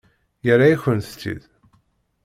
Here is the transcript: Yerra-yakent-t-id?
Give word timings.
Yerra-yakent-t-id? 0.45 1.41